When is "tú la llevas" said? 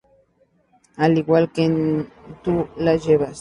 2.41-3.29